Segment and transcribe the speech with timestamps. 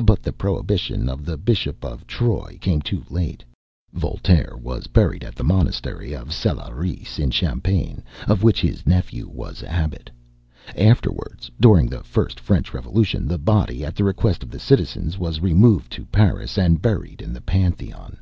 [0.00, 3.42] But the prohibition of the Bishop of Troyes came too late.
[3.92, 9.64] Voltaire was buried at the monastery of Scellieres, in Champagne, of which his nephew was
[9.64, 10.08] abbot.
[10.78, 15.40] Afterwards, during the first French Revolution, the body, at the request of the citizens, was
[15.40, 18.18] removed to Paris, and buried in the Pantheon.